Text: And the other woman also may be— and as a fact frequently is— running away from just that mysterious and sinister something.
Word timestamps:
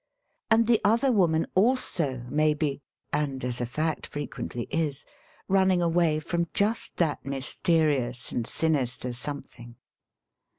And 0.49 0.65
the 0.65 0.81
other 0.83 1.11
woman 1.11 1.45
also 1.53 2.25
may 2.27 2.55
be— 2.55 2.81
and 3.23 3.45
as 3.45 3.61
a 3.61 3.67
fact 3.67 4.07
frequently 4.07 4.63
is— 4.71 5.05
running 5.47 5.79
away 5.79 6.19
from 6.19 6.47
just 6.55 6.97
that 6.97 7.23
mysterious 7.23 8.31
and 8.31 8.47
sinister 8.47 9.13
something. 9.13 9.75